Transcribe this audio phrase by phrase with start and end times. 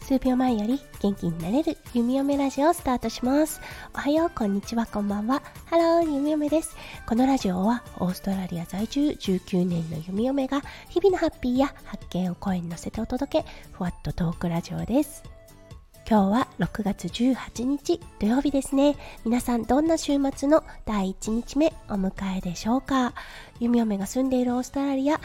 [0.00, 3.60] 数秒前より元気になれる弓嫁ラジオをスタートします。
[3.94, 5.42] おはよう、こんにちは、こんばんは。
[5.64, 6.76] ハロー、弓嫁です。
[7.06, 10.60] このラジオはオーストラリア在住19年の弓嫁が
[10.90, 15.33] 日々のハッピーや発見を声に乗せてお届け、ふわっとトークラジオです。
[16.06, 18.94] 今日は6月18日土曜日ですね。
[19.24, 23.14] 皆さんどんな週末の第1日目お迎えでしょうか？
[23.58, 25.18] 弓嫁が住んでいるオーストラリア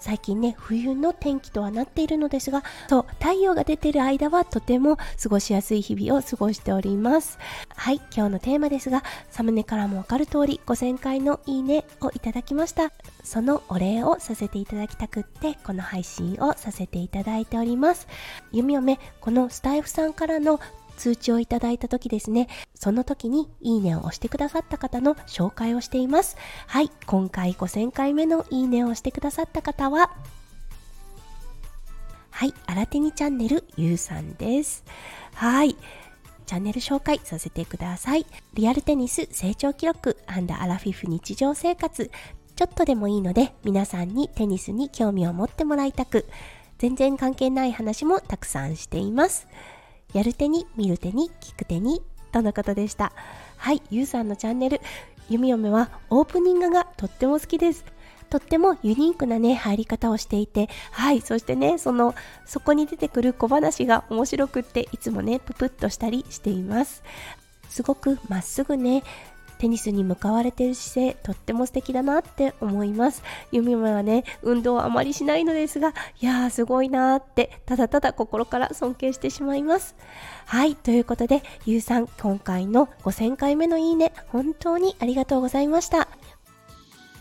[0.00, 7.38] 最近ね冬の天気とはなっているのですがそう太陽が出てる間はとても過ごしやすい日々を過ごしております。
[7.76, 12.92] はい今日のテーマですがサムネからもわかる通り5000回のいいねをいただきました。
[13.22, 18.08] そのお礼をさせていただきたくってこの配信をさせていただいております。
[18.52, 20.60] 弓嫁このスタイフさんからの
[20.96, 26.36] 通知をいただいた時ですね、その時にいいねを押してくださった方の紹介をしています。
[26.66, 30.14] はい、今回5000回目のいいねを押してくださった方は、
[32.30, 34.84] はい、新手にチャンネルゆうさんです。
[35.34, 35.76] はい。
[36.46, 38.26] チャンネル紹介させてください。
[38.54, 42.10] リアルテニス成長記録アラフィフ日常生活。
[42.56, 46.26] ちょっとでもいいので皆さんにテニスに興味を持ってもらいたく、
[46.78, 49.46] 全然関係ない話もたくさんしています。
[50.12, 53.12] やる手に、見る手に、聞く手に、とのことでした。
[53.56, 54.80] はい、ゆうさんのチャンネル、
[55.28, 57.84] ゆみおめはオープニングがとっても好きです。
[58.30, 62.14] とってもユニークなね、入り方をしていて、はい、そしてね、その、
[62.46, 67.02] そこに出てくる小話が面白くって、いつもね、ぷぷっとしたりしています。
[67.68, 69.02] すごくまっすぐね、
[69.60, 73.22] テニスに向かわれてる姿勢とっても素敵だなって思います。
[73.52, 79.94] ゆみはね運動はあまりしないのですがいやーすごいなーってただただ心から尊敬してしまいます。
[80.46, 86.08] はいということでゆうさん今回の5000回目のいいね本当にありがとうございました。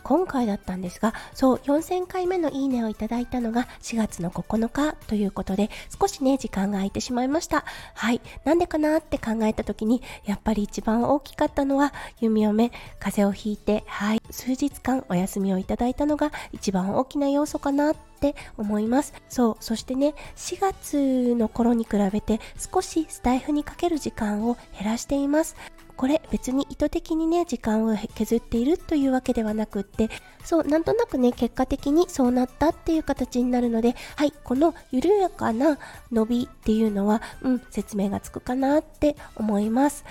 [0.10, 5.70] 今回だったんですが、そう、4000回目のいいねをいただいたのが4月の9日ということで、
[6.02, 7.64] 少しね、時間が空いてしまいました。
[7.94, 8.20] はい。
[8.44, 19.14] なんでかなって考えた時に、やっぱり一番大きかったのは、弓嫁、風邪をひいて、はい、数日間お休みをいただいたのが一番大きな要素かなって思います。
[19.30, 25.56] そう、そしてね、4月の頃に比べて少しスタイフにかける時間を減らしています。
[26.00, 30.10] これ別に意図的にね時間を削っているというわけではなくって
[30.46, 35.78] そうなんとなくね結果的にそうなったっていう形になるのではいこの緩やかな
[36.10, 40.06] 伸びっていうのはうん説明がつくかなって思います。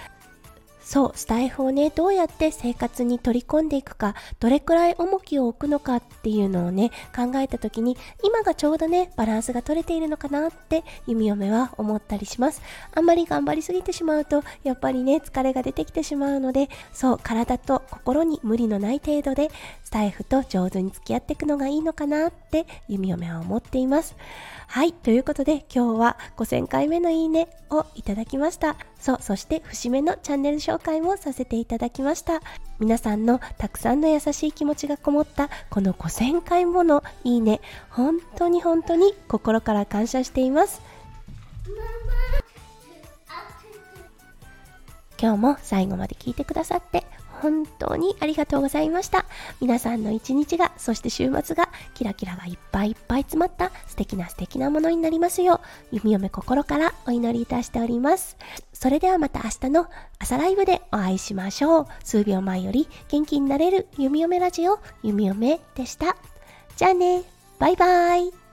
[0.88, 12.62] そう、スタイフをね、どうやって生活に取り込んでいくか、どれくらい重きを置くのかっていうのをね、考えた時に、今がちょうどね、バランスが取れているのかなって、弓嫁は思ったりします。
[12.94, 19.50] あんまり頑張りすぎてしまうと、やっぱりね、疲れが出てきてしまうので、そう、体と心に無理のない程度で、
[19.84, 24.16] スタイフと上手に付き合っていくのがいいのかなって、弓嫁は思っています。
[24.70, 28.76] はい、ということで今日は5000回目のいいねをいただきました。
[29.00, 32.40] そう、そして節目のチャンネル紹介もさせていただきました。
[32.78, 40.80] 皆さんのたくさんの優しい気持ちがこもったこの5000回ものいいね、本当に本当に心から感謝しています。
[45.20, 47.04] 今日も最後まで聞いてくださって
[47.40, 49.24] 本当にありがとうございました。
[49.60, 55.60] 皆さんの一日が、そして週末が、キラキラがいっぱいいっぱい詰まった素敵な素敵なものになりますよ
[55.92, 58.36] う、弓嫁心からお祈りいたしております。
[58.72, 59.86] それではまた明日の
[60.18, 61.86] 朝ライブでお会いしましょう。
[62.04, 66.16] 数秒前より元気になれる弓嫁ラジオ、弓嫁でした。
[66.76, 67.22] じゃあね、
[67.58, 68.47] バイバイ。